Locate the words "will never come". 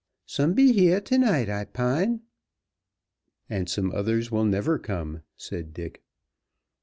4.31-5.21